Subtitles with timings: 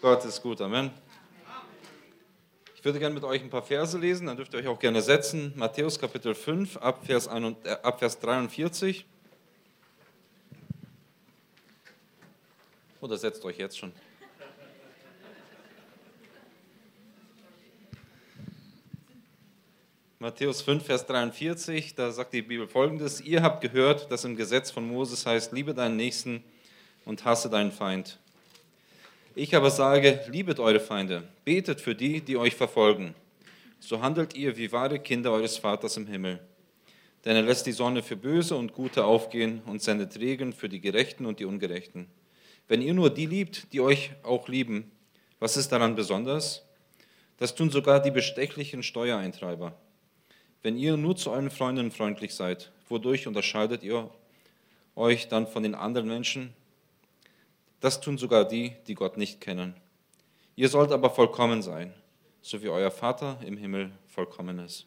[0.00, 0.90] Gott ist gut, Amen.
[2.74, 5.02] Ich würde gerne mit euch ein paar Verse lesen, dann dürft ihr euch auch gerne
[5.02, 5.52] setzen.
[5.56, 9.04] Matthäus Kapitel 5, ab Vers, 1, äh, 43.
[13.02, 13.92] Oder setzt euch jetzt schon.
[20.18, 24.70] Matthäus 5, Vers 43, da sagt die Bibel folgendes: Ihr habt gehört, dass im Gesetz
[24.70, 26.42] von Moses heißt, liebe deinen Nächsten
[27.04, 28.19] und hasse deinen Feind.
[29.36, 33.14] Ich aber sage, liebet eure Feinde, betet für die, die euch verfolgen.
[33.78, 36.40] So handelt ihr wie wahre Kinder eures Vaters im Himmel.
[37.24, 40.80] Denn er lässt die Sonne für Böse und Gute aufgehen und sendet Regen für die
[40.80, 42.08] Gerechten und die Ungerechten.
[42.66, 44.90] Wenn ihr nur die liebt, die euch auch lieben,
[45.38, 46.64] was ist daran besonders?
[47.36, 49.76] Das tun sogar die bestechlichen Steuereintreiber.
[50.62, 54.10] Wenn ihr nur zu euren Freunden freundlich seid, wodurch unterscheidet ihr
[54.96, 56.52] euch dann von den anderen Menschen?
[57.80, 59.74] Das tun sogar die, die Gott nicht kennen.
[60.54, 61.94] Ihr sollt aber vollkommen sein,
[62.42, 64.86] so wie euer Vater im Himmel vollkommen ist.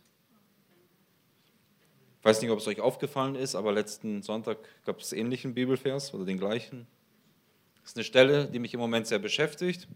[2.19, 6.13] Ich weiß nicht, ob es euch aufgefallen ist, aber letzten Sonntag gab es ähnlichen Bibelvers
[6.13, 6.87] oder den gleichen.
[7.81, 9.87] Das ist eine Stelle, die mich im Moment sehr beschäftigt.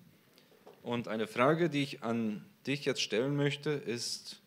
[0.82, 4.42] Und eine Frage, die ich an dich jetzt stellen möchte, ist,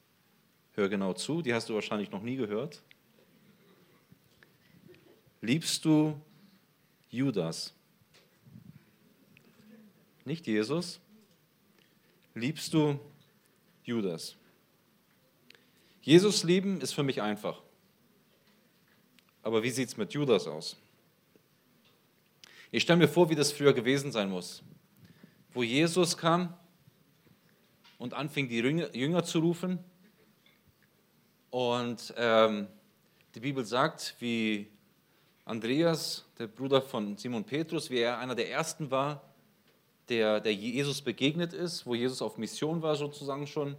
[0.73, 2.83] hör genau zu, die hast du wahrscheinlich noch nie gehört.
[5.41, 6.20] Liebst du
[7.09, 7.75] Judas?
[10.25, 11.01] Nicht Jesus.
[12.35, 12.99] Liebst du
[13.85, 14.37] Judas?
[16.03, 17.61] Jesus lieben ist für mich einfach.
[19.43, 20.77] Aber wie sieht es mit Judas aus?
[22.71, 24.63] Ich stelle mir vor, wie das früher gewesen sein muss,
[25.53, 26.55] wo Jesus kam
[27.98, 29.79] und anfing, die Jünger zu rufen
[31.51, 32.69] und ähm,
[33.35, 34.69] die Bibel sagt, wie
[35.45, 39.30] Andreas, der Bruder von Simon Petrus, wie er einer der ersten war,
[40.11, 43.77] der, der Jesus begegnet ist, wo Jesus auf Mission war sozusagen schon.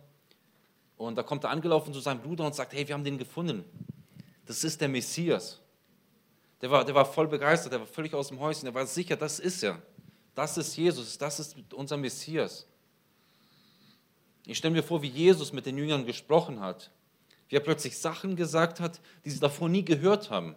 [0.97, 3.63] Und da kommt er angelaufen zu seinem Bruder und sagt, hey, wir haben den gefunden.
[4.45, 5.59] Das ist der Messias.
[6.61, 9.16] Der war, der war voll begeistert, der war völlig aus dem Häuschen, der war sicher,
[9.16, 9.81] das ist er.
[10.33, 12.67] Das ist Jesus, das ist unser Messias.
[14.45, 16.91] Ich stelle mir vor, wie Jesus mit den Jüngern gesprochen hat
[17.51, 20.56] wie er plötzlich Sachen gesagt hat, die sie davor nie gehört haben.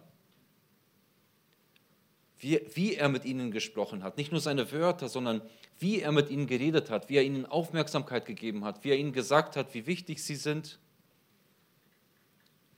[2.39, 5.41] Wie, wie er mit ihnen gesprochen hat, nicht nur seine Wörter, sondern
[5.79, 9.13] wie er mit ihnen geredet hat, wie er ihnen Aufmerksamkeit gegeben hat, wie er ihnen
[9.13, 10.79] gesagt hat, wie wichtig sie sind,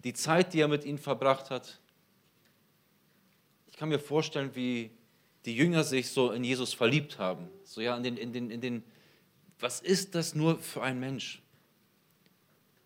[0.03, 1.79] die Zeit, die er mit ihnen verbracht hat.
[3.67, 4.91] Ich kann mir vorstellen, wie
[5.45, 7.47] die Jünger sich so in Jesus verliebt haben.
[7.63, 8.83] So ja, in den, in den, in den,
[9.59, 11.41] was ist das nur für ein Mensch?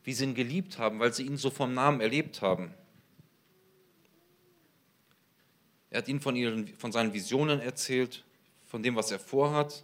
[0.04, 2.74] wie sie ihn geliebt haben, weil sie ihn so vom Namen erlebt haben.
[5.92, 8.24] Er hat ihnen von, ihren, von seinen Visionen erzählt,
[8.68, 9.84] von dem, was er vorhat.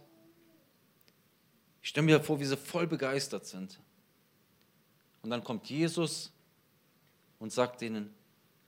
[1.82, 3.78] Ich stelle mir vor, wie sie voll begeistert sind.
[5.22, 6.32] Und dann kommt Jesus
[7.38, 8.12] und sagt ihnen,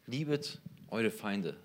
[0.07, 1.57] liebet eure Feinde.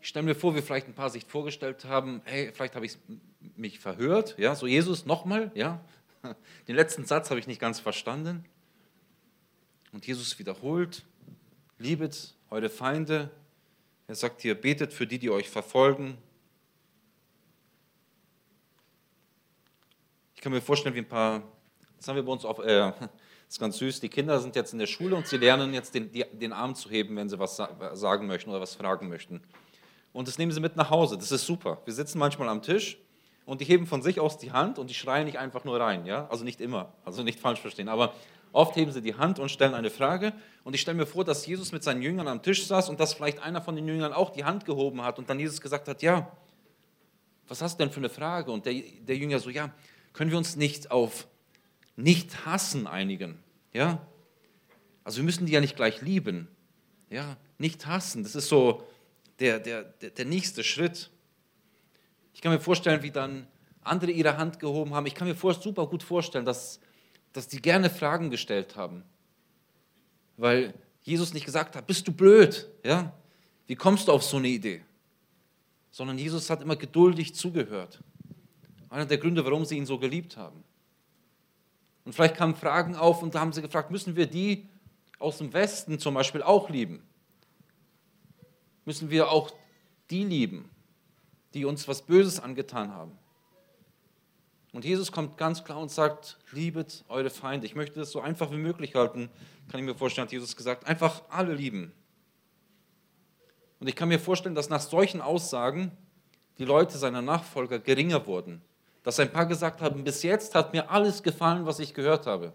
[0.00, 2.96] Ich stelle mir vor, wie vielleicht ein paar sich vorgestellt haben, hey, vielleicht habe ich
[3.56, 5.82] mich verhört, ja, so Jesus nochmal, ja,
[6.68, 8.44] Den letzten Satz habe ich nicht ganz verstanden.
[9.92, 11.04] Und Jesus wiederholt,
[11.82, 13.30] liebet eure Feinde.
[14.06, 16.16] Er sagt hier, betet für die, die euch verfolgen.
[20.34, 21.42] Ich kann mir vorstellen, wie ein paar,
[21.96, 23.10] das haben wir bei uns auf, äh, das
[23.48, 26.10] ist ganz süß, die Kinder sind jetzt in der Schule und sie lernen jetzt den,
[26.10, 29.40] die, den Arm zu heben, wenn sie was sagen möchten oder was fragen möchten.
[30.12, 31.16] Und das nehmen sie mit nach Hause.
[31.16, 31.80] Das ist super.
[31.84, 32.98] Wir sitzen manchmal am Tisch
[33.44, 36.06] und die heben von sich aus die Hand und die schreien nicht einfach nur rein.
[36.06, 36.28] Ja?
[36.28, 37.88] Also nicht immer, also nicht falsch verstehen.
[37.88, 38.14] Aber
[38.52, 40.32] oft heben sie die Hand und stellen eine Frage.
[40.64, 43.14] Und ich stelle mir vor, dass Jesus mit seinen Jüngern am Tisch saß und dass
[43.14, 46.02] vielleicht einer von den Jüngern auch die Hand gehoben hat und dann Jesus gesagt hat,
[46.02, 46.30] ja,
[47.48, 48.52] was hast du denn für eine Frage?
[48.52, 49.74] Und der, der Jünger so, ja,
[50.12, 51.26] können wir uns nicht auf
[51.96, 53.38] nicht hassen einigen?
[53.72, 54.06] Ja?
[55.04, 56.48] Also wir müssen die ja nicht gleich lieben.
[57.10, 58.86] Ja, nicht hassen, das ist so
[59.38, 61.10] der, der, der, nächste Schritt.
[62.32, 63.46] Ich kann mir vorstellen, wie dann
[63.82, 65.04] andere ihre Hand gehoben haben.
[65.06, 66.80] Ich kann mir super gut vorstellen, dass,
[67.32, 69.04] dass die gerne Fragen gestellt haben.
[70.36, 72.68] Weil Jesus nicht gesagt hat, bist du blöd?
[72.84, 73.12] Ja?
[73.66, 74.82] Wie kommst du auf so eine Idee?
[75.90, 78.02] Sondern Jesus hat immer geduldig zugehört.
[78.88, 80.62] Einer der Gründe, warum sie ihn so geliebt haben.
[82.04, 84.68] Und vielleicht kamen Fragen auf und da haben sie gefragt, müssen wir die
[85.18, 87.02] aus dem Westen zum Beispiel auch lieben?
[88.84, 89.52] Müssen wir auch
[90.10, 90.68] die lieben?
[91.54, 93.12] die uns was Böses angetan haben.
[94.72, 97.66] Und Jesus kommt ganz klar und sagt, liebet eure Feinde.
[97.66, 99.28] Ich möchte das so einfach wie möglich halten,
[99.68, 101.92] kann ich mir vorstellen, hat Jesus gesagt, einfach alle lieben.
[103.80, 105.92] Und ich kann mir vorstellen, dass nach solchen Aussagen
[106.58, 108.62] die Leute, seiner Nachfolger, geringer wurden.
[109.02, 112.52] Dass ein paar gesagt haben, bis jetzt hat mir alles gefallen, was ich gehört habe.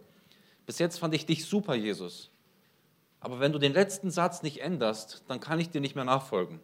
[0.65, 2.31] Bis jetzt fand ich dich super, Jesus.
[3.19, 6.59] Aber wenn du den letzten Satz nicht änderst, dann kann ich dir nicht mehr nachfolgen.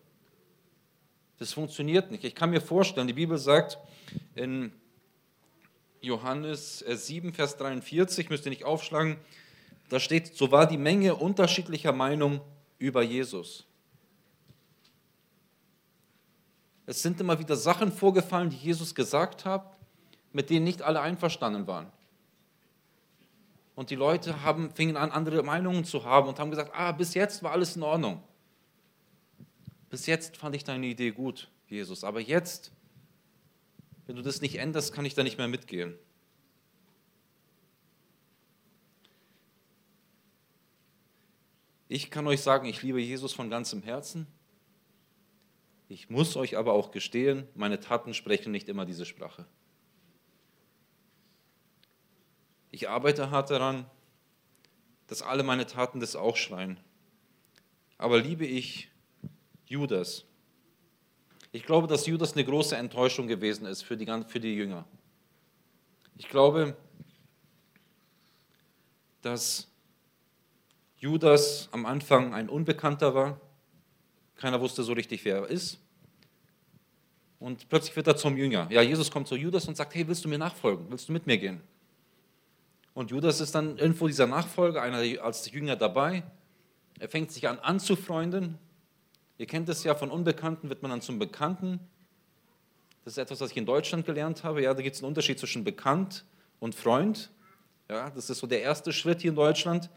[1.39, 2.23] Das funktioniert nicht.
[2.23, 3.77] Ich kann mir vorstellen, die Bibel sagt
[4.35, 4.71] in
[6.03, 9.17] Johannes 7, äh, Vers 43, müsst ihr nicht aufschlagen,
[9.89, 12.41] da steht, so war die Menge unterschiedlicher Meinung
[12.77, 13.65] über Jesus.
[16.85, 19.77] Es sind immer wieder Sachen vorgefallen, die Jesus gesagt hat,
[20.33, 21.91] mit denen nicht alle einverstanden waren.
[23.75, 27.13] Und die Leute haben, fingen an, andere Meinungen zu haben und haben gesagt, ah, bis
[27.13, 28.21] jetzt war alles in Ordnung.
[29.89, 32.03] Bis jetzt fand ich deine Idee gut, Jesus.
[32.03, 32.71] Aber jetzt,
[34.05, 35.97] wenn du das nicht änderst, kann ich da nicht mehr mitgehen.
[41.87, 44.27] Ich kann euch sagen, ich liebe Jesus von ganzem Herzen.
[45.89, 49.45] Ich muss euch aber auch gestehen, meine Taten sprechen nicht immer diese Sprache.
[52.71, 53.85] Ich arbeite hart daran,
[55.05, 56.79] dass alle meine Taten das auch schreien.
[57.99, 58.89] Aber liebe ich
[59.67, 60.25] Judas?
[61.55, 64.85] Ich glaube, dass Judas eine große Enttäuschung gewesen ist für die, für die Jünger.
[66.17, 66.75] Ich glaube,
[69.21, 69.67] dass
[70.97, 73.39] Judas am Anfang ein Unbekannter war.
[74.35, 75.79] Keiner wusste so richtig, wer er ist.
[77.39, 78.67] Und plötzlich wird er zum Jünger.
[78.71, 80.87] Ja, Jesus kommt zu Judas und sagt, hey, willst du mir nachfolgen?
[80.89, 81.61] Willst du mit mir gehen?
[82.95, 86.23] Und Judas ist dann irgendwo dieser Nachfolger, einer als Jünger dabei.
[86.97, 88.57] Er fängt sich an anzufreunden.
[89.37, 91.79] Ihr kennt es ja, von Unbekannten wird man dann zum Bekannten.
[93.03, 94.61] Das ist etwas, was ich in Deutschland gelernt habe.
[94.61, 96.23] Ja, da gibt es einen Unterschied zwischen bekannt
[96.59, 97.31] und Freund.
[97.89, 99.89] Ja, das ist so der erste Schritt hier in Deutschland.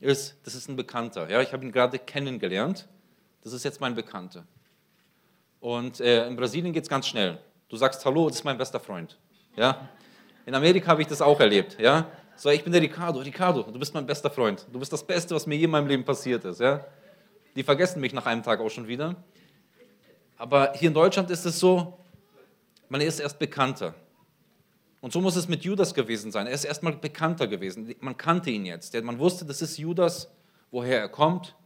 [0.00, 1.30] Ist, das ist ein Bekannter.
[1.30, 2.86] Ja, ich habe ihn gerade kennengelernt.
[3.42, 4.44] Das ist jetzt mein Bekannter.
[5.60, 7.38] Und äh, in Brasilien geht es ganz schnell.
[7.68, 9.18] Du sagst Hallo, das ist mein bester Freund.
[9.56, 9.88] Ja,
[10.44, 11.76] in Amerika habe ich das auch erlebt.
[11.80, 12.08] Ja?
[12.36, 13.18] So, ich bin der Ricardo.
[13.20, 14.66] Ricardo, du bist mein bester Freund.
[14.72, 16.60] Du bist das Beste, was mir je in meinem Leben passiert ist.
[16.60, 16.84] Ja?
[17.56, 19.16] Die vergessen mich nach einem Tag auch schon wieder.
[20.36, 21.98] Aber hier in Deutschland ist es so,
[22.88, 23.94] man ist erst bekannter.
[25.00, 26.46] Und so muss es mit Judas gewesen sein.
[26.46, 27.94] Er ist erstmal bekannter gewesen.
[28.00, 28.94] Man kannte ihn jetzt.
[29.02, 30.30] Man wusste, das ist Judas,
[30.70, 31.56] woher er kommt.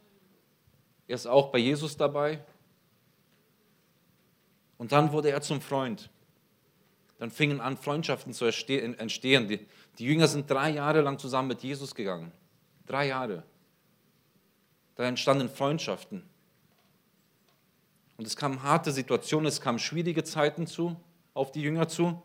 [1.08, 2.42] Er ist auch bei Jesus dabei.
[4.78, 6.08] Und dann wurde er zum Freund
[7.20, 9.46] dann fingen an, Freundschaften zu entstehen.
[9.98, 12.32] Die, Jünger sind drei Jahre lang zusammen mit Jesus gegangen.
[12.86, 13.44] Drei Jahre.
[14.96, 16.22] Da entstanden Freundschaften.
[18.16, 20.96] Und es kamen harte Situationen, es kamen schwierige Zeiten zu,
[21.32, 22.22] auf die Jünger zu.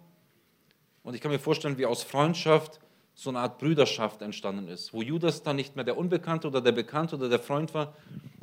[1.04, 2.80] Und ich kann mir vorstellen, wie aus Freundschaft
[3.14, 6.74] so eine Art Brüderschaft entstanden ist, wo Judas dann nicht mehr der Unbekannte oder der
[6.74, 7.96] Bekannte oder der Freund war,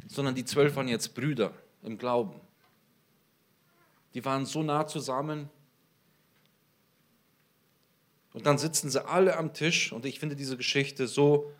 [0.08, 1.52] sondern die zwölf waren jetzt Brüder
[1.82, 2.40] im Glauben.
[4.14, 5.50] Die waren so nah zusammen,
[8.32, 11.52] und dann sitzen sie alle am Tisch und ich finde diese Geschichte so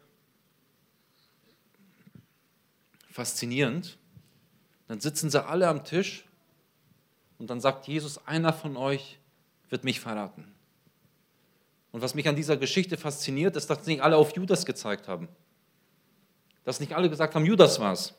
[3.13, 3.99] faszinierend.
[4.89, 6.25] Dann sitzen sie alle am Tisch
[7.39, 9.19] und dann sagt Jesus, einer von euch
[9.69, 10.53] wird mich verraten.
[11.93, 15.29] Und was mich an dieser Geschichte fasziniert, ist, dass nicht alle auf Judas gezeigt haben.
[16.65, 18.15] Dass nicht alle gesagt haben, Judas war's.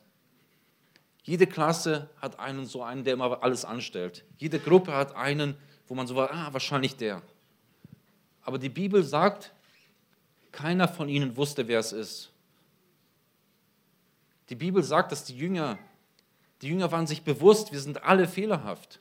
[1.23, 4.25] Jede Klasse hat einen so einen, der immer alles anstellt.
[4.37, 5.55] Jede Gruppe hat einen,
[5.87, 7.21] wo man so war, ah, wahrscheinlich der.
[8.41, 9.53] Aber die Bibel sagt,
[10.51, 12.32] keiner von ihnen wusste, wer es ist.
[14.53, 15.79] Die Bibel sagt, dass die Jünger,
[16.61, 18.99] die Jünger waren sich bewusst, wir sind alle fehlerhaft.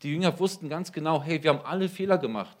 [0.00, 2.56] Die Jünger wussten ganz genau, hey, wir haben alle Fehler gemacht.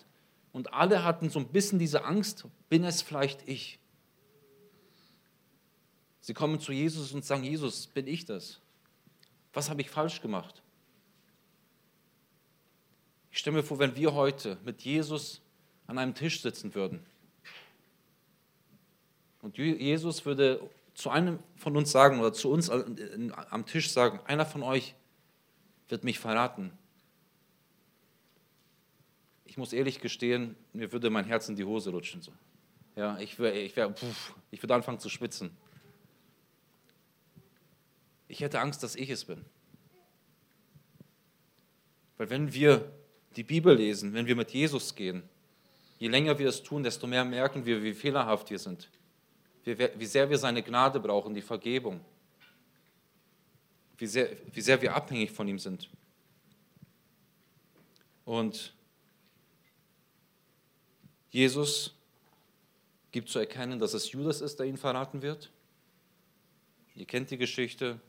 [0.50, 3.78] Und alle hatten so ein bisschen diese Angst, bin es vielleicht ich?
[6.20, 8.60] Sie kommen zu Jesus und sagen, Jesus, bin ich das?
[9.52, 10.64] Was habe ich falsch gemacht?
[13.30, 15.40] Ich stelle mir vor, wenn wir heute mit Jesus
[15.86, 17.06] an einem Tisch sitzen würden
[19.42, 24.46] und Jesus würde zu einem von uns sagen oder zu uns am Tisch sagen, einer
[24.46, 24.94] von euch
[25.88, 26.72] wird mich verraten.
[29.44, 32.22] Ich muss ehrlich gestehen, mir würde mein Herz in die Hose rutschen.
[32.22, 32.32] So.
[32.96, 33.94] Ja, ich, wär, ich, wär,
[34.50, 35.54] ich würde anfangen zu schwitzen.
[38.26, 39.44] Ich hätte Angst, dass ich es bin.
[42.16, 42.90] Weil wenn wir
[43.36, 45.24] die Bibel lesen, wenn wir mit Jesus gehen,
[45.98, 48.88] je länger wir es tun, desto mehr merken wir, wie fehlerhaft wir sind,
[49.66, 52.00] wie, sehr wir seine Gnade brauchen, die Vergebung,
[53.98, 55.90] wie sehr, wie sehr wir abhängig von ihm sind.
[58.24, 58.72] Und
[61.30, 61.94] Jesus
[63.10, 65.50] gibt zu erkennen, dass es Judas ist, der ihn verraten wird.
[66.94, 68.00] Ihr kennt die Geschichte.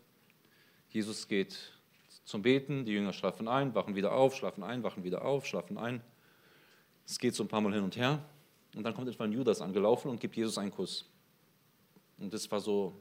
[0.90, 1.74] Jesus geht
[2.24, 2.86] zum Beten.
[2.86, 6.02] Die Jünger schlafen ein, wachen wieder auf, schlafen ein, wachen wieder auf, schlafen ein.
[7.06, 8.24] Es geht so ein paar Mal hin und her.
[8.76, 11.06] Und dann kommt etwa Judas angelaufen und gibt Jesus einen Kuss.
[12.18, 12.94] Und das war so,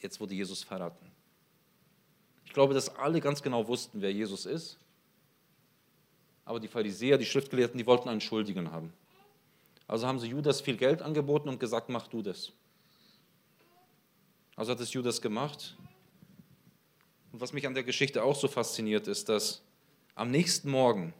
[0.00, 1.10] jetzt wurde Jesus verraten.
[2.44, 4.78] Ich glaube, dass alle ganz genau wussten, wer Jesus ist.
[6.44, 8.92] Aber die Pharisäer, die Schriftgelehrten, die wollten einen Schuldigen haben.
[9.86, 12.52] Also haben sie Judas viel Geld angeboten und gesagt, mach du das.
[14.56, 15.76] Also hat es Judas gemacht.
[17.32, 19.62] Und was mich an der Geschichte auch so fasziniert, ist, dass
[20.14, 21.12] am nächsten Morgen,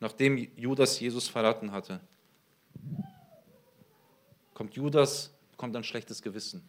[0.00, 2.00] nachdem Judas Jesus verraten hatte,
[4.54, 5.32] kommt Judas,
[5.62, 6.68] bekommt ein schlechtes Gewissen.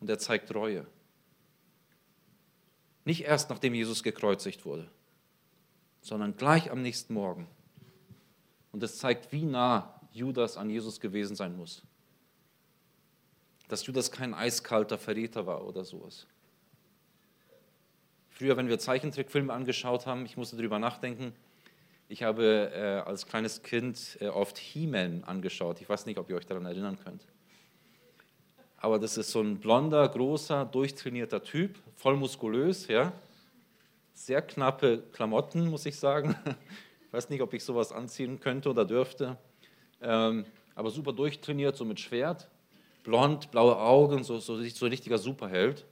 [0.00, 0.86] Und er zeigt Reue.
[3.04, 4.90] Nicht erst nachdem Jesus gekreuzigt wurde,
[6.00, 7.46] sondern gleich am nächsten Morgen.
[8.72, 11.82] Und es zeigt, wie nah Judas an Jesus gewesen sein muss.
[13.68, 16.26] Dass Judas kein eiskalter Verräter war oder sowas.
[18.30, 21.34] Früher, wenn wir Zeichentrickfilme angeschaut haben, ich musste darüber nachdenken,
[22.08, 25.82] ich habe äh, als kleines Kind äh, oft He-Man angeschaut.
[25.82, 27.26] Ich weiß nicht, ob ihr euch daran erinnern könnt.
[28.80, 33.12] Aber das ist so ein blonder, großer, durchtrainierter Typ, voll muskulös, ja.
[34.14, 36.34] Sehr knappe Klamotten, muss ich sagen.
[37.06, 39.36] Ich weiß nicht, ob ich sowas anziehen könnte oder dürfte.
[40.00, 42.48] Ähm, aber super durchtrainiert, so mit Schwert.
[43.02, 45.84] Blond, blaue Augen, so, so, so ein richtiger Superheld.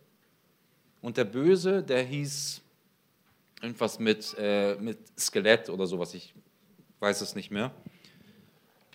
[1.03, 2.63] Und der Böse, der hieß
[3.61, 6.35] irgendwas mit, äh, mit Skelett oder sowas, ich
[7.01, 7.71] weiß es nicht mehr.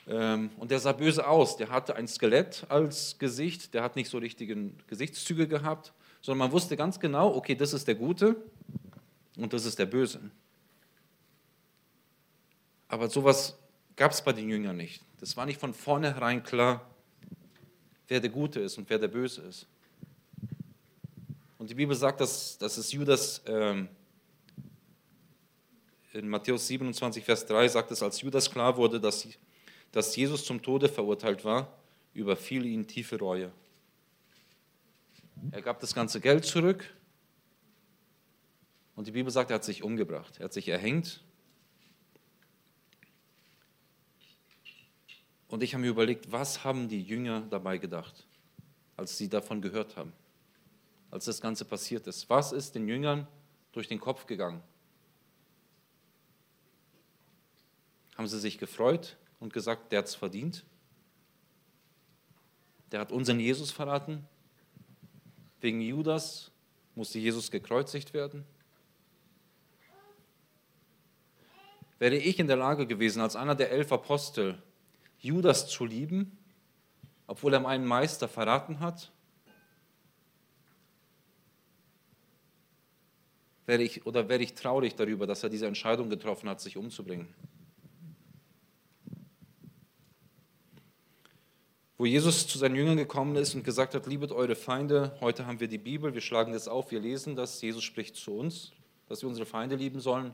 [0.07, 1.57] Ähm, und der sah böse aus.
[1.57, 6.51] Der hatte ein Skelett als Gesicht, der hat nicht so richtige Gesichtszüge gehabt, sondern man
[6.51, 8.35] wusste ganz genau, okay, das ist der Gute
[9.37, 10.19] und das ist der Böse.
[12.87, 13.57] Aber sowas
[13.95, 15.01] gab es bei den Jüngern nicht.
[15.19, 16.89] Das war nicht von vornherein klar,
[18.07, 19.67] wer der Gute ist und wer der Böse ist.
[21.57, 23.87] Und die Bibel sagt, dass, dass es Judas ähm,
[26.11, 29.27] in Matthäus 27, Vers 3 sagt es, als Judas klar wurde, dass,
[29.93, 31.71] dass Jesus zum Tode verurteilt war,
[32.13, 33.51] überfiel ihn tiefe Reue.
[35.51, 36.93] Er gab das ganze Geld zurück
[38.95, 41.23] und die Bibel sagt, er hat sich umgebracht, er hat sich erhängt.
[45.47, 48.25] Und ich habe mir überlegt, was haben die Jünger dabei gedacht,
[48.97, 50.11] als sie davon gehört haben,
[51.11, 52.31] als das Ganze passiert ist.
[52.31, 53.27] Was ist den Jüngern
[53.71, 54.63] durch den Kopf gegangen?
[58.17, 60.63] Haben sie sich gefreut und gesagt, der hat es verdient?
[62.91, 64.25] Der hat unseren Jesus verraten?
[65.59, 66.49] Wegen Judas
[66.95, 68.45] musste Jesus gekreuzigt werden?
[71.99, 74.61] Wäre ich in der Lage gewesen, als einer der elf Apostel
[75.19, 76.37] Judas zu lieben,
[77.27, 79.11] obwohl er meinen Meister verraten hat?
[83.65, 87.27] Wäre ich, oder wäre ich traurig darüber, dass er diese Entscheidung getroffen hat, sich umzubringen?
[92.03, 95.61] Wo Jesus zu seinen Jüngern gekommen ist und gesagt hat, liebet eure Feinde, heute haben
[95.61, 98.73] wir die Bibel, wir schlagen das auf, wir lesen das, Jesus spricht zu uns,
[99.07, 100.33] dass wir unsere Feinde lieben sollen.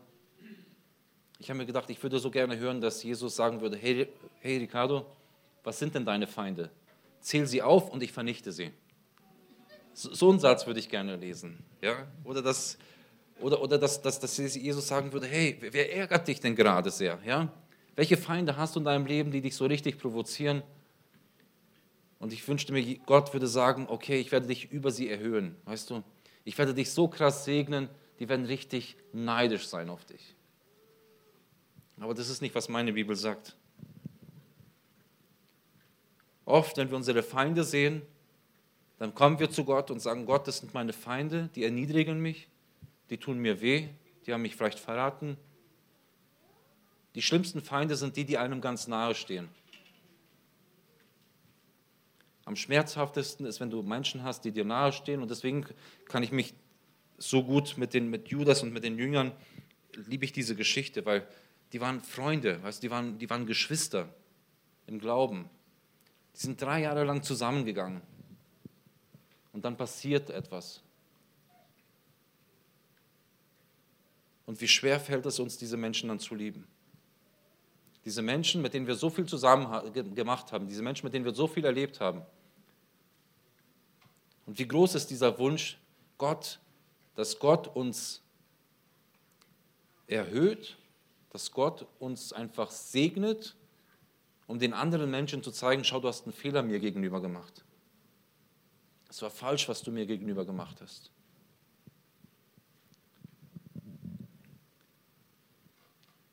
[1.37, 4.07] Ich habe mir gedacht, ich würde so gerne hören, dass Jesus sagen würde, hey,
[4.39, 5.05] hey Ricardo,
[5.63, 6.71] was sind denn deine Feinde?
[7.21, 8.71] Zähl sie auf und ich vernichte sie.
[9.93, 11.63] So, einen Satz würde ich gerne lesen.
[11.83, 12.07] Ja?
[12.23, 12.79] Oder, dass,
[13.41, 17.19] oder, oder dass, dass, dass Jesus sagen würde, hey, wer ärgert dich denn gerade sehr?
[17.23, 17.53] Ja?
[17.95, 20.63] Welche Feinde hast du in deinem Leben, die dich so richtig provozieren?
[22.19, 25.89] Und ich wünschte mir, Gott würde sagen, okay, ich werde dich über sie erhöhen, weißt
[25.89, 26.03] du?
[26.43, 30.35] Ich werde dich so krass segnen, die werden richtig neidisch sein auf dich.
[31.99, 33.55] Aber das ist nicht, was meine Bibel sagt.
[36.45, 38.01] Oft, wenn wir unsere Feinde sehen,
[38.97, 42.49] dann kommen wir zu Gott und sagen, Gott, das sind meine Feinde, die erniedrigen mich,
[43.09, 43.87] die tun mir weh,
[44.25, 45.37] die haben mich vielleicht verraten.
[47.15, 49.49] Die schlimmsten Feinde sind die, die einem ganz nahe stehen.
[52.49, 55.21] Am schmerzhaftesten ist, wenn du Menschen hast, die dir nahestehen.
[55.21, 55.67] Und deswegen
[56.05, 56.55] kann ich mich
[57.19, 59.33] so gut mit, den, mit Judas und mit den Jüngern,
[59.93, 61.27] liebe ich diese Geschichte, weil
[61.73, 64.09] die waren Freunde, weißt, die, waren, die waren Geschwister
[64.87, 65.47] im Glauben.
[66.33, 68.01] Die sind drei Jahre lang zusammengegangen.
[69.53, 70.81] Und dann passiert etwas.
[74.47, 76.65] Und wie schwer fällt es uns, diese Menschen dann zu lieben?
[78.05, 81.35] Diese Menschen, mit denen wir so viel zusammen gemacht haben, diese Menschen, mit denen wir
[81.35, 82.23] so viel erlebt haben.
[84.49, 85.77] Und wie groß ist dieser Wunsch,
[86.17, 86.57] Gott,
[87.13, 88.23] dass Gott uns
[90.07, 90.75] erhöht,
[91.29, 93.55] dass Gott uns einfach segnet,
[94.47, 97.63] um den anderen Menschen zu zeigen, schau, du hast einen Fehler mir gegenüber gemacht.
[99.07, 101.11] Es war falsch, was du mir gegenüber gemacht hast.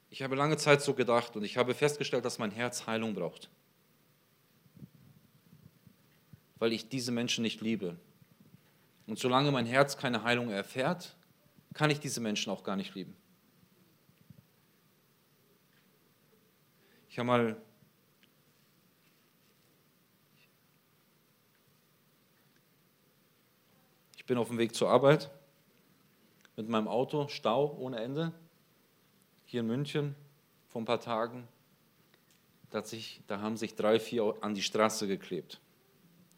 [0.08, 3.50] Ich habe lange Zeit so gedacht und ich habe festgestellt, dass mein Herz Heilung braucht.
[6.58, 7.98] Weil ich diese Menschen nicht liebe.
[9.06, 11.16] Und solange mein Herz keine Heilung erfährt,
[11.74, 13.16] kann ich diese Menschen auch gar nicht lieben.
[17.08, 17.62] Ich habe mal
[24.16, 25.30] ich bin auf dem Weg zur Arbeit
[26.56, 28.32] mit meinem Auto, Stau ohne Ende,
[29.44, 30.16] hier in München
[30.68, 31.46] vor ein paar Tagen.
[32.70, 35.60] Da, sich, da haben sich drei, vier an die Straße geklebt.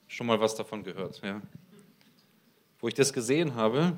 [0.07, 1.41] Schon mal was davon gehört, ja.
[2.81, 3.97] Wo ich das gesehen habe,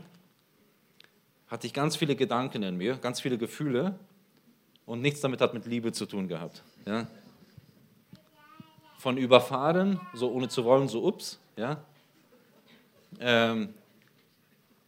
[1.49, 3.99] hatte ich ganz viele Gedanken in mir, ganz viele Gefühle
[4.87, 6.63] und nichts damit hat mit Liebe zu tun gehabt.
[6.87, 7.07] Ja.
[8.99, 11.83] Von überfahren, so ohne zu wollen, so ups, ja.
[13.19, 13.75] Ähm,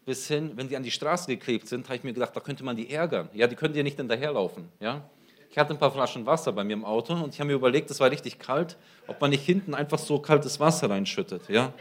[0.05, 2.65] bis hin, wenn die an die Straße geklebt sind, habe ich mir gedacht, da könnte
[2.65, 3.29] man die ärgern.
[3.35, 4.69] Ja, die können dir nicht hinterherlaufen.
[4.81, 5.03] Ja?
[5.51, 7.91] Ich hatte ein paar Flaschen Wasser bei mir im Auto und ich habe mir überlegt,
[7.91, 11.49] es war richtig kalt, ob man nicht hinten einfach so kaltes Wasser reinschüttet.
[11.49, 11.73] Ja?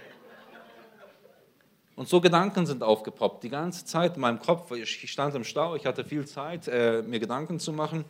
[1.96, 4.72] Und so Gedanken sind aufgepoppt, die ganze Zeit in meinem Kopf.
[4.72, 8.06] Ich stand im Stau, ich hatte viel Zeit, äh, mir Gedanken zu machen.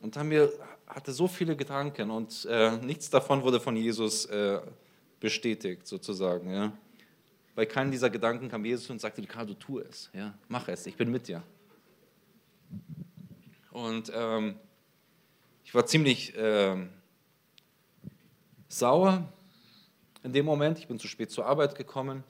[0.00, 0.52] Und dann mir,
[0.86, 4.60] hatte so viele Gedanken und äh, nichts davon wurde von Jesus äh,
[5.20, 6.52] bestätigt, sozusagen.
[6.52, 6.72] Ja?
[7.54, 10.34] Bei keinem dieser Gedanken kam Jesus und sagte, Ricardo, tu es, ja?
[10.48, 11.42] mach es, ich bin mit dir.
[13.70, 14.56] Und ähm,
[15.64, 16.90] ich war ziemlich ähm,
[18.68, 19.26] sauer
[20.22, 20.78] in dem Moment.
[20.78, 22.24] Ich bin zu spät zur Arbeit gekommen.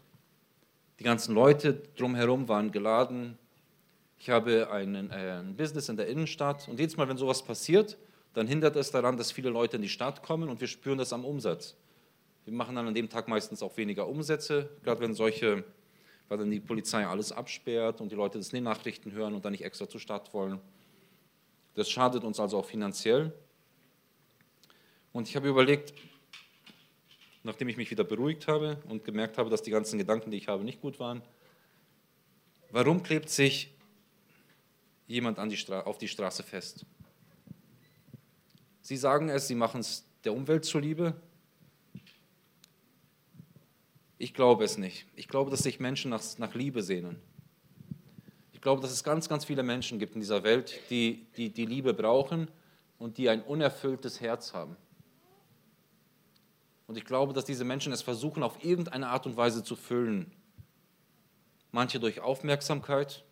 [1.02, 3.37] Die ganzen Leute drumherum waren geladen.
[4.21, 7.99] Ich habe einen, äh, ein Business in der Innenstadt und jedes Mal, wenn sowas passiert,
[8.35, 11.12] dann hindert es daran, dass viele Leute in die Stadt kommen und wir spüren das
[11.12, 11.75] am Umsatz.
[12.44, 15.64] Wir machen dann an dem Tag meistens auch weniger Umsätze, gerade wenn solche,
[16.28, 19.44] weil dann die Polizei alles absperrt und die Leute das in den Nachrichten hören und
[19.44, 20.61] dann nicht extra zur Stadt wollen.
[21.75, 23.32] Das schadet uns also auch finanziell.
[25.12, 25.95] Und ich habe überlegt,
[27.43, 30.49] nachdem ich mich wieder beruhigt habe und gemerkt habe, dass die ganzen Gedanken, die ich
[30.49, 31.23] habe, nicht gut waren,
[32.71, 33.75] warum klebt sich
[35.07, 36.87] jemand die auf die Straße fest?
[38.81, 41.15] Sie sagen es, sie machen es der Umwelt zuliebe.
[44.19, 45.07] Ich glaube es nicht.
[45.17, 47.21] Ich glaube, dass sich Menschen nach, nach Liebe sehnen.
[48.52, 51.67] Ich glaube, dass es ganz, ganz viele Menschen gibt in dieser Welt, die, die die
[51.67, 52.49] Liebe brauchen
[52.99, 54.76] und die ein unerfülltes Herz haben.
[56.93, 60.31] Und ich glaube, dass diese Menschen es versuchen, auf irgendeine Art und Weise zu füllen.
[61.71, 63.25] Manche durch Aufmerksamkeit.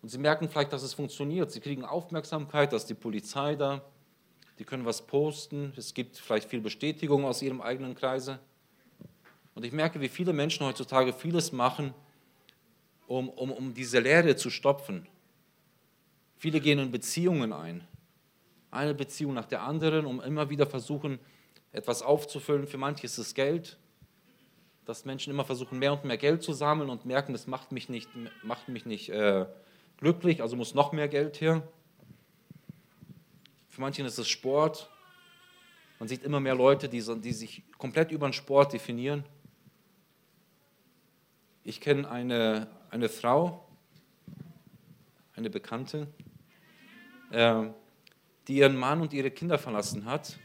[0.00, 1.52] Und sie merken vielleicht, dass es funktioniert.
[1.52, 3.82] Sie kriegen Aufmerksamkeit, dass die Polizei da,
[4.58, 5.74] die können was posten.
[5.76, 8.38] Es gibt vielleicht viel Bestätigung aus ihrem eigenen Kreise.
[9.54, 11.92] Und ich merke, wie viele Menschen heutzutage vieles machen,
[13.08, 15.06] um, um, um diese Leere zu stopfen.
[16.38, 17.86] Viele gehen in Beziehungen ein.
[18.70, 21.18] Eine Beziehung nach der anderen, um immer wieder versuchen,
[21.72, 22.66] etwas aufzufüllen.
[22.66, 23.78] Für manche ist es Geld,
[24.84, 27.88] dass Menschen immer versuchen, mehr und mehr Geld zu sammeln und merken, das macht mich
[27.88, 28.08] nicht,
[28.42, 29.46] macht mich nicht äh,
[29.98, 31.66] glücklich, also muss noch mehr Geld her.
[33.68, 34.90] Für manche ist es Sport.
[35.98, 39.24] Man sieht immer mehr Leute, die, die sich komplett über den Sport definieren.
[41.62, 43.68] Ich kenne eine, eine Frau,
[45.36, 46.08] eine Bekannte,
[47.30, 47.66] äh,
[48.48, 50.38] die ihren Mann und ihre Kinder verlassen hat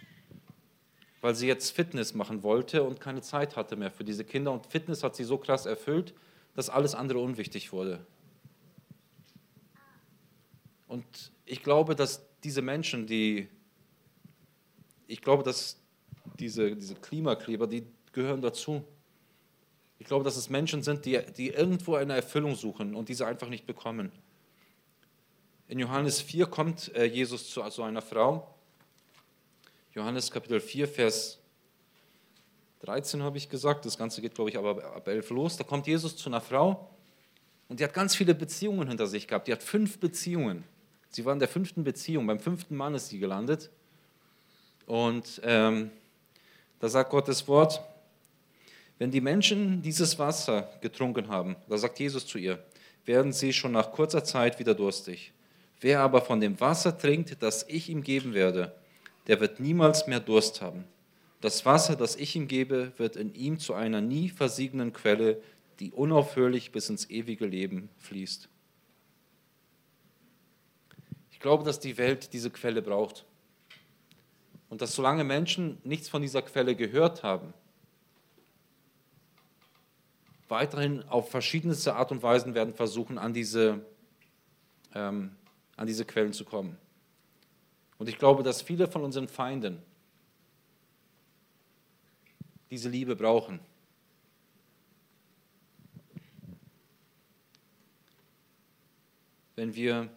[1.25, 4.51] weil sie jetzt Fitness machen wollte und keine Zeit hatte mehr für diese Kinder.
[4.51, 6.13] Und Fitness hat sie so krass erfüllt,
[6.53, 8.05] dass alles andere unwichtig wurde.
[10.87, 13.47] Und ich glaube, dass diese Menschen, die,
[15.07, 15.81] ich glaube, dass
[16.37, 18.83] diese, diese Klimakleber, die gehören dazu.
[19.97, 23.49] Ich glaube, dass es Menschen sind, die, die irgendwo eine Erfüllung suchen und diese einfach
[23.49, 24.11] nicht bekommen.
[25.69, 28.54] In Johannes 4 kommt äh, Jesus zu so einer Frau
[29.95, 31.39] Johannes Kapitel 4, Vers
[32.81, 33.85] 13 habe ich gesagt.
[33.85, 35.55] Das Ganze geht, glaube ich, aber ab 11 los.
[35.55, 36.89] Da kommt Jesus zu einer Frau
[37.69, 39.47] und die hat ganz viele Beziehungen hinter sich gehabt.
[39.47, 40.65] Die hat fünf Beziehungen.
[41.11, 42.27] Sie war in der fünften Beziehung.
[42.27, 43.69] Beim fünften Mann ist sie gelandet.
[44.85, 45.91] Und ähm,
[46.81, 47.79] da sagt Gottes Wort,
[48.99, 52.61] wenn die Menschen dieses Wasser getrunken haben, da sagt Jesus zu ihr,
[53.05, 55.31] werden sie schon nach kurzer Zeit wieder durstig.
[55.79, 58.75] Wer aber von dem Wasser trinkt, das ich ihm geben werde,
[59.27, 60.85] der wird niemals mehr Durst haben.
[61.41, 65.41] Das Wasser, das ich ihm gebe, wird in ihm zu einer nie versiegenden Quelle,
[65.79, 68.49] die unaufhörlich bis ins ewige Leben fließt.
[71.31, 73.25] Ich glaube, dass die Welt diese Quelle braucht.
[74.69, 77.53] Und dass solange Menschen nichts von dieser Quelle gehört haben,
[80.47, 83.85] weiterhin auf verschiedenste Art und Weisen werden versuchen, an diese,
[84.93, 85.35] ähm,
[85.75, 86.77] an diese Quellen zu kommen.
[87.97, 89.81] Und ich glaube, dass viele von unseren Feinden
[92.69, 93.59] diese Liebe brauchen.
[99.55, 100.09] Wenn wir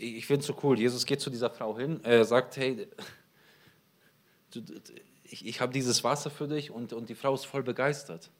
[0.00, 0.78] ich finde es so cool.
[0.78, 2.88] Jesus geht zu dieser Frau hin, er sagt, hey,
[4.52, 4.62] du,
[5.24, 8.30] ich, ich habe dieses Wasser für dich und, und die Frau ist voll begeistert.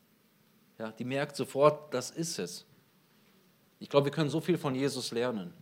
[0.79, 2.65] Ja, die merkt sofort, das ist es.
[3.81, 5.53] Ich glaube, wir können so viel von Jesus lernen.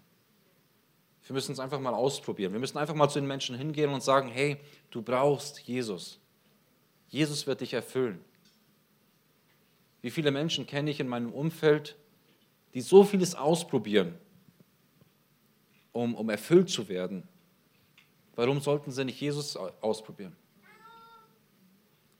[1.26, 2.52] Wir müssen es einfach mal ausprobieren.
[2.52, 4.58] Wir müssen einfach mal zu den Menschen hingehen und sagen, hey,
[4.90, 6.20] du brauchst Jesus.
[7.08, 8.24] Jesus wird dich erfüllen.
[10.02, 11.96] Wie viele Menschen kenne ich in meinem Umfeld,
[12.74, 14.14] die so vieles ausprobieren,
[15.92, 17.26] um, um erfüllt zu werden.
[18.36, 20.36] Warum sollten sie nicht Jesus ausprobieren?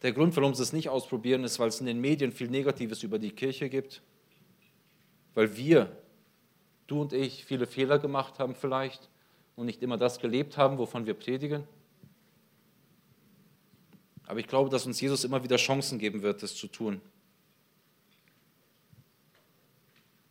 [0.02, 3.02] Der Grund, warum sie es nicht ausprobieren, ist, weil es in den Medien viel Negatives
[3.02, 4.02] über die Kirche gibt.
[5.37, 5.94] Weil wir,
[6.87, 9.11] du und ich, viele Fehler gemacht haben vielleicht
[9.55, 11.64] und nicht immer das gelebt haben, wovon wir predigen.
[14.27, 17.03] Aber ich glaube, dass uns Jesus immer wieder Chancen geben wird, das zu tun.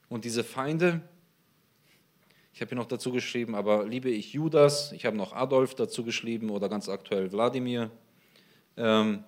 [0.10, 1.02] Und diese Feinde,
[2.52, 6.04] ich habe hier noch dazu geschrieben, aber liebe ich Judas, ich habe noch Adolf dazu
[6.04, 7.92] geschrieben oder ganz aktuell Wladimir.
[8.76, 9.24] Ähm,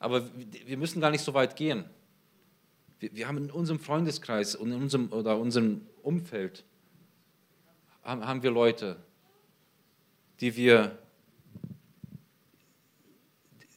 [0.00, 0.28] aber
[0.66, 1.84] wir müssen gar nicht so weit gehen.
[3.00, 6.64] Wir, wir haben in unserem Freundeskreis und in unserem, oder unserem Umfeld
[8.02, 9.02] haben, haben wir Leute,
[10.40, 10.98] die wir,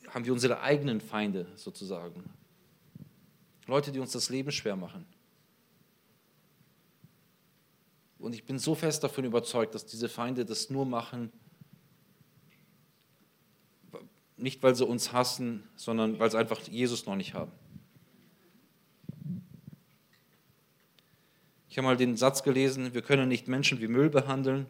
[0.09, 2.23] haben wir unsere eigenen Feinde sozusagen.
[3.65, 5.05] Leute, die uns das Leben schwer machen.
[8.19, 11.31] Und ich bin so fest davon überzeugt, dass diese Feinde das nur machen,
[14.37, 17.51] nicht weil sie uns hassen, sondern weil sie einfach Jesus noch nicht haben.
[21.73, 24.67] Ich habe mal den Satz gelesen, wir können nicht Menschen wie Müll behandeln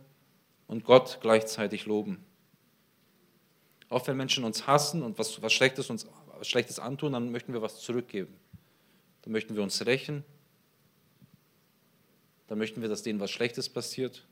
[0.67, 2.23] und Gott gleichzeitig loben.
[3.89, 6.07] Auch wenn Menschen uns hassen und was, was Schlechtes uns
[6.39, 8.33] was Schlechtes antun, dann möchten wir was zurückgeben.
[9.23, 10.23] Dann möchten wir uns rächen
[12.47, 14.25] dann möchten wir, dass denen was Schlechtes passiert.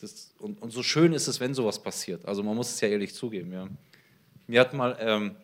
[0.00, 2.26] Das, und, und, so schön ist es, wenn sowas passiert.
[2.26, 3.50] Also man muss es ja ehrlich zugeben.
[3.50, 3.66] Ja.
[4.46, 5.36] Mir hat mal, ähm,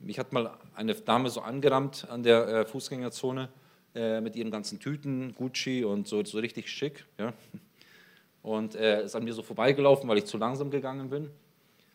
[0.00, 3.48] mich hat mal eine Dame so angerammt an der äh, Fußgängerzone
[3.96, 7.04] äh, mit ihren ganzen Tüten, Gucci und so, so richtig schick.
[7.18, 7.32] Ja.
[8.42, 11.30] Und äh, ist an mir so vorbeigelaufen, weil ich zu langsam gegangen bin.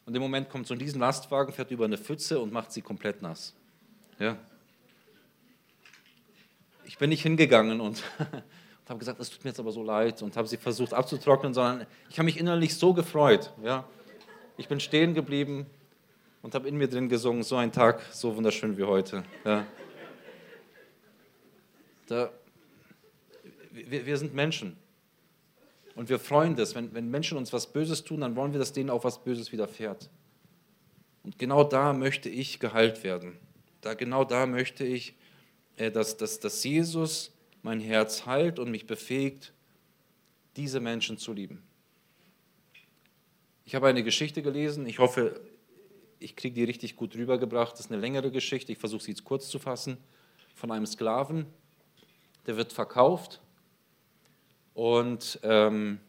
[0.06, 3.22] Und im Moment kommt so ein Lastwagen, fährt über eine Pfütze und macht sie komplett
[3.22, 3.54] nass.
[4.20, 4.38] Ja
[6.92, 10.22] ich bin nicht hingegangen und, und habe gesagt, es tut mir jetzt aber so leid
[10.22, 13.54] und habe sie versucht abzutrocknen, sondern ich habe mich innerlich so gefreut.
[13.64, 13.86] Ja.
[14.58, 15.66] Ich bin stehen geblieben
[16.42, 19.24] und habe in mir drin gesungen, so ein Tag, so wunderschön wie heute.
[19.46, 19.66] Ja.
[22.12, 22.32] Da,
[23.72, 24.78] wir, wir, sind Menschen
[25.96, 26.76] und wir freuen das.
[26.76, 29.52] Wenn, wenn Menschen uns was Böses tun, dann wollen wir, dass denen auch was Böses
[29.52, 30.10] widerfährt.
[31.24, 33.38] Und genau da möchte ich geheilt werden.
[33.82, 35.16] Da, genau da möchte ich
[35.78, 37.32] äh, dass, dass, dass Jesus
[37.64, 39.54] mein Herz heilt und mich befähigt,
[40.56, 41.64] diese Menschen zu lieben.
[43.66, 45.40] Ich habe eine Geschichte gelesen, ich hoffe,
[46.20, 47.74] ich kriege die richtig gut rübergebracht.
[47.74, 49.98] Das ist eine längere Geschichte, ich versuche sie jetzt kurz zu fassen.
[50.56, 51.46] Von einem Sklaven,
[52.48, 53.42] der wird verkauft
[54.74, 56.00] und ähm,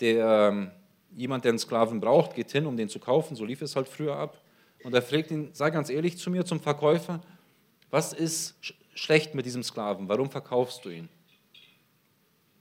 [0.00, 0.70] der, ähm,
[1.16, 3.88] jemand, der einen Sklaven braucht, geht hin, um den zu kaufen, so lief es halt
[3.88, 4.40] früher ab.
[4.84, 7.20] Und er fragt ihn, sei ganz ehrlich zu mir, zum Verkäufer,
[7.90, 8.56] was ist
[8.94, 10.08] schlecht mit diesem Sklaven?
[10.08, 11.08] Warum verkaufst du ihn?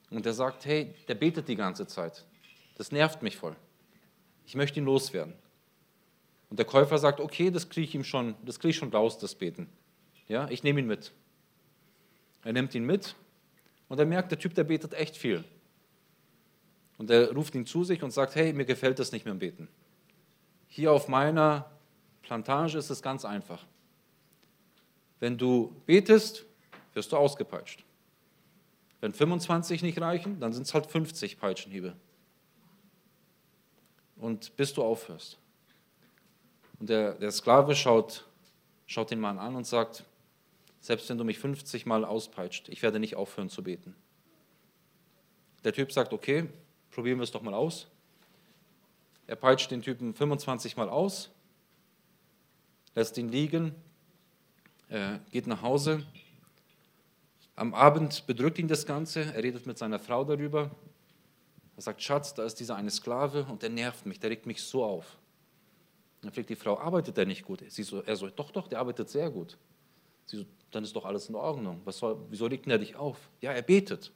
[0.10, 2.26] Und er sagt, hey, der betet die ganze Zeit.
[2.76, 3.56] Das nervt mich voll.
[4.46, 5.34] Ich möchte ihn loswerden.
[6.50, 9.18] Und der Käufer sagt, okay, das kriege ich ihm schon, das kriege ich schon raus,
[9.18, 9.70] das Beten.
[10.28, 11.12] Ja, ich nehme ihn mit.
[12.48, 13.14] Er nimmt ihn mit
[13.90, 15.44] und er merkt, der Typ, der betet echt viel.
[16.98, 19.40] Und er ruft ihn zu sich und sagt, hey, mir gefällt das nicht mehr im
[19.40, 19.68] Beten.
[20.70, 21.70] Hier auf meiner
[22.22, 23.66] Plantage ist es ganz einfach.
[25.20, 26.46] Wenn du betest,
[26.94, 27.84] wirst du ausgepeitscht.
[29.02, 31.98] Wenn 25 nicht reichen, dann sind es halt 50 Peitschenhiebe.
[34.16, 35.38] Und bis du aufhörst.
[36.80, 38.26] Und der, der Sklave schaut,
[38.86, 40.06] schaut den Mann an und sagt,
[40.88, 43.94] selbst wenn du mich 50 Mal auspeitscht, ich werde nicht aufhören zu beten.
[45.66, 46.48] Der Typ sagt, okay,
[46.92, 47.88] probieren wir es doch mal aus.
[49.28, 51.30] Er peitscht den Typen 25 Mal aus,
[52.96, 53.76] lässt ihn liegen,
[54.88, 56.06] er geht nach Hause.
[57.58, 59.26] Am Abend bedrückt ihn das Ganze.
[59.34, 60.72] Er redet mit seiner Frau darüber.
[61.76, 64.64] Er sagt, Schatz, da ist dieser eine Sklave und der nervt mich, der regt mich
[64.64, 65.18] so auf.
[66.22, 67.62] Dann fragt die Frau, arbeitet der nicht gut?
[67.68, 69.58] Sie so, er so, doch, doch, der arbeitet sehr gut.
[70.28, 71.82] Sie so, dann ist doch alles in Ordnung.
[71.88, 73.30] Soll, wieso legt er dich auf?
[73.42, 74.12] Ja, er betet.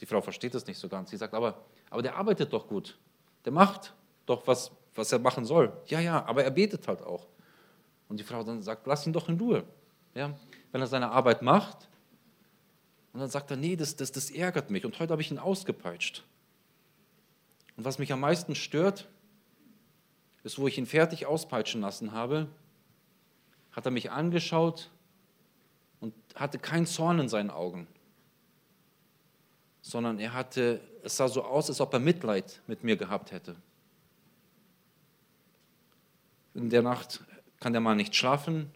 [0.00, 1.10] Die Frau versteht das nicht so ganz.
[1.10, 2.98] Sie sagt, aber, aber der arbeitet doch gut.
[3.44, 3.94] Der macht
[4.26, 5.72] doch, was, was er machen soll.
[5.86, 7.26] Ja, ja, aber er betet halt auch.
[8.08, 9.64] Und die Frau dann sagt, lass ihn doch in Ruhe.
[10.14, 10.36] Ja,
[10.72, 11.88] wenn er seine Arbeit macht.
[13.12, 14.84] Und dann sagt er, nee, das, das, das ärgert mich.
[14.84, 16.24] Und heute habe ich ihn ausgepeitscht.
[17.76, 19.08] Und was mich am meisten stört,
[20.42, 22.48] ist, wo ich ihn fertig auspeitschen lassen habe,
[23.72, 24.90] hat er mich angeschaut
[26.00, 27.86] und hatte keinen Zorn in seinen Augen,
[29.82, 33.56] sondern er hatte, es sah so aus, als ob er Mitleid mit mir gehabt hätte.
[36.54, 37.20] In der Nacht
[37.60, 38.70] kann der Mann nicht schlafen.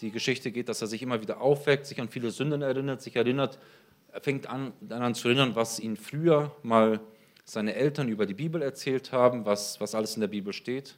[0.00, 3.16] Die Geschichte geht, dass er sich immer wieder aufweckt, sich an viele Sünden erinnert, sich
[3.16, 3.58] erinnert,
[4.14, 7.00] er fängt an daran zu erinnern, was ihn früher mal
[7.44, 10.96] seine Eltern über die Bibel erzählt haben, was, was alles in der Bibel steht.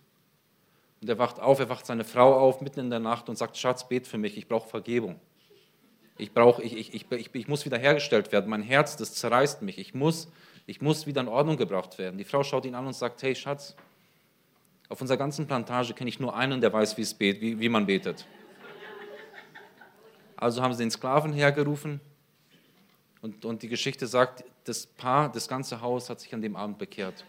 [1.00, 3.56] Und er wacht auf, er wacht seine Frau auf mitten in der Nacht und sagt,
[3.56, 5.18] Schatz, bet für mich, ich brauche Vergebung.
[6.18, 8.48] Ich, brauch, ich, ich, ich, ich, ich muss wiederhergestellt werden.
[8.48, 9.78] Mein Herz, das zerreißt mich.
[9.78, 10.28] Ich muss,
[10.66, 12.16] ich muss wieder in Ordnung gebracht werden.
[12.16, 13.76] Die Frau schaut ihn an und sagt, hey Schatz,
[14.88, 18.26] auf unserer ganzen Plantage kenne ich nur einen, der weiß, wie, wie man betet.
[20.36, 22.00] Also haben sie den Sklaven hergerufen
[23.22, 26.78] und, und die Geschichte sagt, das Paar, das ganze Haus hat sich an dem Abend
[26.78, 27.24] bekehrt.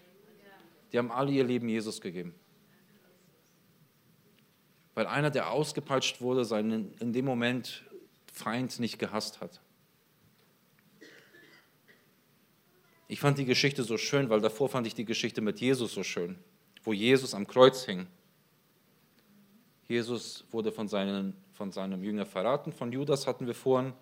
[0.91, 2.35] Die haben alle ihr Leben Jesus gegeben.
[4.93, 7.83] Weil einer, der ausgepeitscht wurde, seinen in dem Moment
[8.37, 9.61] Feind nicht gehasst hat.
[13.09, 16.03] Ich fand die Geschichte so schön, weil davor fand ich die Geschichte mit Jesus so
[16.03, 16.37] schön,
[16.83, 18.07] wo Jesus am Kreuz hing.
[19.87, 23.93] Jesus wurde von, seinen, von seinem Jünger verraten, von Judas hatten wir vorhin.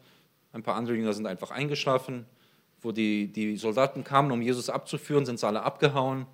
[0.51, 2.25] Ein paar andere Jünger sind einfach eingeschlafen.
[2.81, 6.27] Wo die, die Soldaten kamen, um Jesus abzuführen, sind sie alle abgehauen.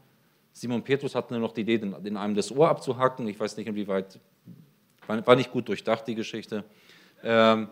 [0.54, 3.28] Simon Petrus hatte nur noch die Idee, den, den einem das Ohr abzuhacken.
[3.28, 4.20] Ich weiß nicht, inwieweit,
[5.08, 6.66] war, war nicht gut durchdacht, die Geschichte.
[7.24, 7.70] Ähm,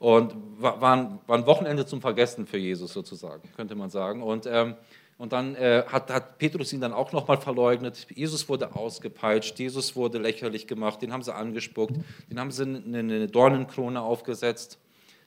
[0.00, 4.22] und war, war, ein, war, ein, Wochenende zum Vergessen für Jesus sozusagen, könnte man sagen.
[4.22, 4.74] Und, ähm,
[5.18, 8.06] und dann äh, hat, hat, Petrus ihn dann auch nochmal verleugnet.
[8.14, 11.96] Jesus wurde ausgepeitscht, Jesus wurde lächerlich gemacht, den haben sie angespuckt,
[12.30, 14.78] den haben sie eine, eine Dornenkrone aufgesetzt.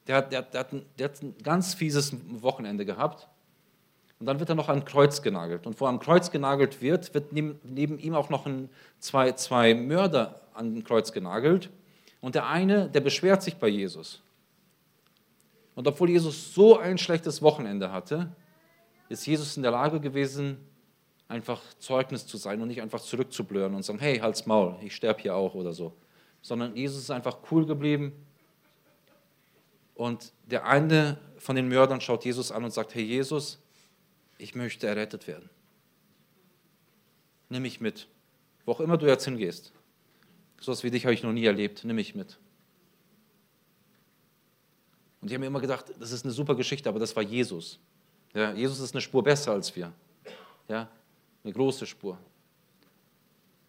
[0.07, 3.29] Der hat, der, der, hat ein, der hat ein ganz fieses Wochenende gehabt.
[4.19, 5.67] Und dann wird er noch an Kreuz genagelt.
[5.67, 9.33] Und wo er am Kreuz genagelt wird, wird neben, neben ihm auch noch ein, zwei,
[9.33, 11.69] zwei Mörder an Kreuz genagelt.
[12.21, 14.23] Und der eine, der beschwert sich bei Jesus.
[15.75, 18.35] Und obwohl Jesus so ein schlechtes Wochenende hatte,
[19.09, 20.57] ist Jesus in der Lage gewesen,
[21.27, 25.21] einfach Zeugnis zu sein und nicht einfach zurückzublören und sagen, hey, halt's Maul, ich sterbe
[25.21, 25.93] hier auch oder so.
[26.41, 28.13] Sondern Jesus ist einfach cool geblieben.
[29.95, 33.59] Und der eine von den Mördern schaut Jesus an und sagt, hey Jesus,
[34.37, 35.49] ich möchte errettet werden.
[37.49, 38.07] Nimm mich mit,
[38.65, 39.71] wo auch immer du jetzt hingehst.
[40.59, 42.39] So etwas wie dich habe ich noch nie erlebt, nimm mich mit.
[45.23, 47.79] Und ich habe mir immer gedacht, das ist eine super Geschichte, aber das war Jesus.
[48.33, 49.93] Ja, Jesus ist eine Spur besser als wir.
[50.67, 50.89] Ja,
[51.45, 52.17] eine große Spur.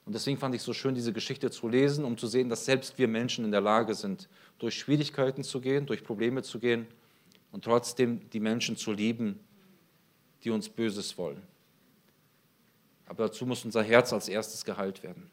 [0.04, 2.64] Und deswegen fand ich es so schön, diese Geschichte zu lesen, um zu sehen, dass
[2.64, 6.88] selbst wir Menschen in der Lage sind, durch Schwierigkeiten zu gehen, durch Probleme zu gehen
[7.52, 9.38] und trotzdem die Menschen zu lieben,
[10.42, 11.40] die uns Böses wollen.
[13.06, 15.30] Aber dazu muss unser Herz als erstes geheilt werden.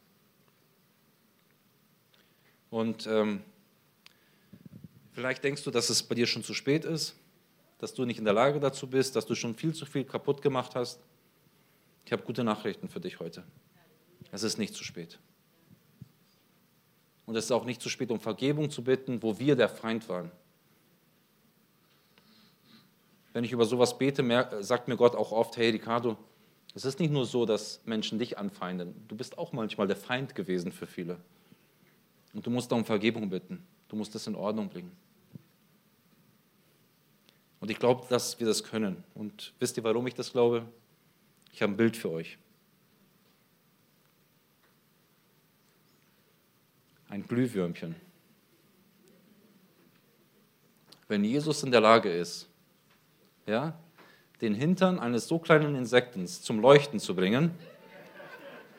[2.69, 3.41] Und ähm,
[5.11, 7.15] Vielleicht denkst du, dass es bei dir schon zu spät ist,
[7.79, 10.41] dass du nicht in der Lage dazu bist, dass du schon viel zu viel kaputt
[10.41, 10.99] gemacht hast.
[12.05, 13.43] Ich habe gute Nachrichten für dich heute.
[14.31, 15.19] Es ist nicht zu spät.
[17.25, 20.07] Und es ist auch nicht zu spät, um Vergebung zu bitten, wo wir der Feind
[20.09, 20.31] waren.
[23.33, 24.23] Wenn ich über sowas bete,
[24.61, 26.17] sagt mir Gott auch oft, hey Ricardo,
[26.73, 28.93] es ist nicht nur so, dass Menschen dich anfeinden.
[29.07, 31.17] Du bist auch manchmal der Feind gewesen für viele.
[32.33, 33.65] Und du musst da um Vergebung bitten.
[33.91, 34.95] Du musst das in Ordnung bringen.
[37.59, 39.03] Und ich glaube, dass wir das können.
[39.15, 40.65] Und wisst ihr, warum ich das glaube?
[41.51, 42.37] Ich habe ein Bild für euch.
[47.09, 47.97] Ein Glühwürmchen.
[51.09, 52.47] Wenn Jesus in der Lage ist,
[53.45, 53.77] ja,
[54.39, 57.51] den Hintern eines so kleinen Insektens zum Leuchten zu bringen,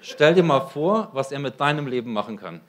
[0.01, 2.63] stell dir mal vor, was er mit deinem Leben machen kann.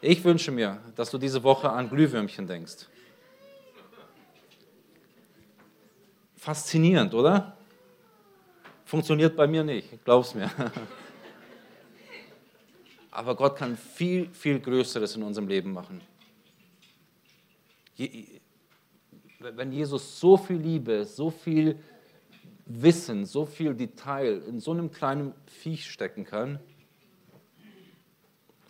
[0.00, 2.86] Ich wünsche mir, dass du diese Woche an Glühwürmchen denkst.
[6.36, 7.56] Faszinierend, oder?
[8.84, 10.50] Funktioniert bei mir nicht, glaub's mir.
[13.10, 16.00] Aber Gott kann viel, viel Größeres in unserem Leben machen.
[19.38, 21.82] Wenn Jesus so viel Liebe, so viel
[22.66, 26.60] Wissen, so viel Detail in so einem kleinen Viech stecken kann,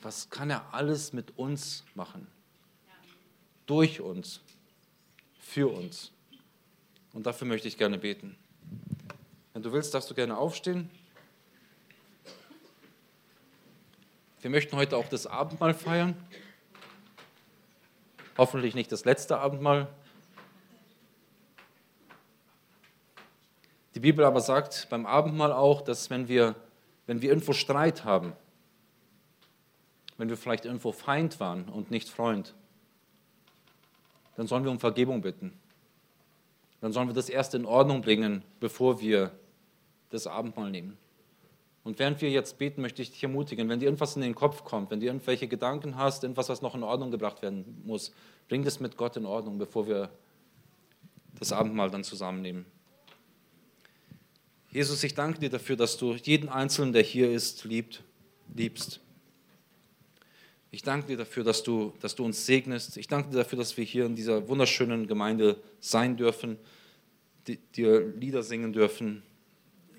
[0.02, 2.26] was kann er alles mit uns machen?
[3.66, 4.40] durch uns,
[5.38, 6.12] für uns.
[7.12, 8.37] Und dafür möchte ich gerne beten.
[9.52, 10.90] Wenn du willst, darfst du gerne aufstehen.
[14.40, 16.16] Wir möchten heute auch das Abendmahl feiern.
[18.38, 19.88] Hoffentlich nicht das letzte Abendmahl.
[23.94, 26.54] Die Bibel aber sagt beim Abendmahl auch, dass wenn wir,
[27.06, 28.35] wenn wir irgendwo Streit haben,
[30.18, 32.55] wenn wir vielleicht irgendwo Feind waren und nicht Freund,
[34.37, 35.52] dann sollen wir um Vergebung bitten.
[36.81, 39.33] Dann sollen wir das erst in Ordnung bringen, bevor wir
[40.11, 40.96] das Abendmahl nehmen.
[41.85, 44.64] Und während wir jetzt beten, möchte ich dich ermutigen, wenn dir irgendwas in den Kopf
[44.64, 48.12] kommt, wenn dir irgendwelche Gedanken hast, irgendwas, was noch in Ordnung gebracht werden muss,
[48.48, 50.11] bring das mit Gott in Ordnung, bevor wir
[51.38, 52.66] das Abendmahl dann zusammennehmen.
[54.70, 58.02] Jesus, ich danke dir dafür, dass du jeden Einzelnen, der hier ist, liebt,
[58.55, 59.00] liebst.
[60.76, 62.98] Ich danke dir dafür, dass du, dass du uns segnest.
[62.98, 66.58] Ich danke dir dafür, dass wir hier in dieser wunderschönen Gemeinde sein dürfen,
[67.74, 69.22] dir Lieder singen dürfen,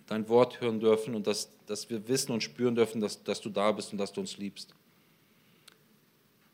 [0.06, 3.50] dein Wort hören dürfen und dass, dass wir wissen und spüren dürfen, dass, dass du
[3.50, 4.76] da bist und dass du uns liebst.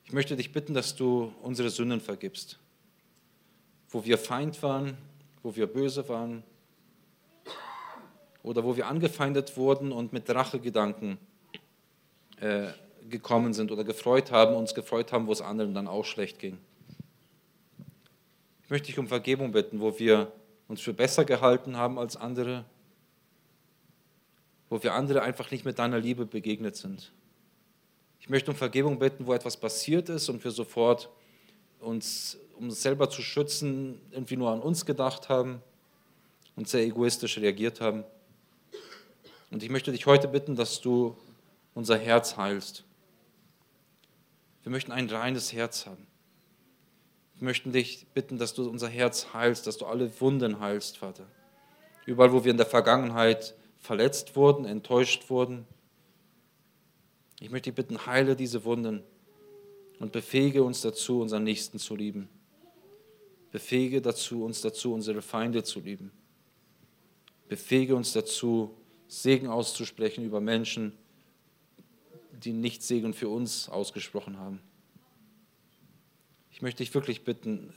[0.05, 2.59] Ich möchte dich bitten, dass du unsere Sünden vergibst.
[3.89, 4.97] Wo wir Feind waren,
[5.41, 6.43] wo wir böse waren
[8.41, 11.17] oder wo wir angefeindet wurden und mit Rachegedanken
[12.39, 12.71] äh,
[13.13, 16.57] gekommen sind oder gefreut haben, uns gefreut haben, wo es anderen dann auch schlecht ging.
[18.63, 20.31] Ich möchte dich um Vergebung bitten, wo wir
[20.67, 22.65] uns für besser gehalten haben als andere,
[24.69, 27.13] wo wir andere einfach nicht mit deiner Liebe begegnet sind.
[28.19, 31.09] Ich möchte um Vergebung bitten, wo etwas passiert ist und wir sofort
[31.79, 35.61] uns, um uns selber zu schützen, irgendwie nur an uns gedacht haben
[36.55, 38.03] und sehr egoistisch reagiert haben.
[39.51, 41.15] Und ich möchte dich heute bitten, dass du
[41.75, 42.85] unser Herz heilst.
[44.63, 46.07] Wir möchten ein reines Herz haben.
[47.35, 51.27] Wir möchten dich bitten, dass du unser Herz heilst, dass du alle Wunden heilst, Vater.
[52.05, 55.65] Überall, wo wir in der Vergangenheit verletzt wurden, enttäuscht wurden.
[57.39, 59.03] Ich möchte dich bitten, heile diese Wunden
[59.99, 62.29] und befähige uns dazu, unseren Nächsten zu lieben.
[63.51, 66.11] Befähige dazu, uns dazu, unsere Feinde zu lieben.
[67.49, 68.75] Befähige uns dazu,
[69.07, 70.97] Segen auszusprechen über Menschen,
[72.33, 74.59] die nicht Segen für uns ausgesprochen haben.
[76.51, 77.73] Ich möchte dich wirklich bitten,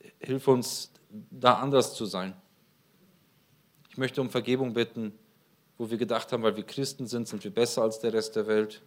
[0.00, 0.92] äh, hilf uns,
[1.30, 2.34] da anders zu sein.
[3.90, 5.12] Ich möchte um Vergebung bitten,
[5.78, 8.46] wo wir gedacht haben, weil wir Christen sind, sind wir besser als der Rest der
[8.46, 8.82] Welt.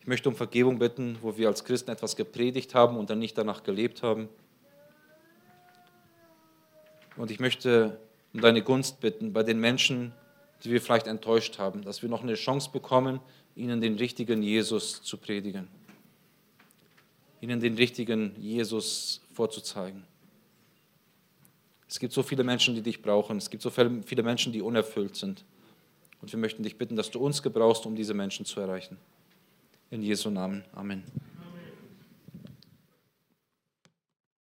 [0.00, 3.36] Ich möchte um Vergebung bitten, wo wir als Christen etwas gepredigt haben und dann nicht
[3.36, 4.28] danach gelebt haben.
[7.16, 7.98] Und ich möchte
[8.32, 10.12] um deine Gunst bitten bei den Menschen,
[10.62, 13.20] die wir vielleicht enttäuscht haben, dass wir noch eine Chance bekommen,
[13.56, 15.66] ihnen den richtigen Jesus zu predigen,
[17.40, 20.04] ihnen den richtigen Jesus vorzuzeigen.
[21.88, 23.38] Es gibt so viele Menschen, die dich brauchen.
[23.38, 25.44] Es gibt so viele Menschen, die unerfüllt sind.
[26.20, 28.98] Und wir möchten dich bitten, dass du uns gebrauchst, um diese Menschen zu erreichen.
[29.90, 30.64] In Jesu Namen.
[30.72, 31.04] Amen.